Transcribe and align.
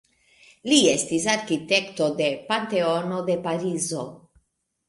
Li 0.71 0.77
estis 0.93 1.27
arkitekto 1.33 2.07
de 2.23 2.31
Panteono 2.49 3.21
de 3.29 3.37
Parizo. 3.47 4.09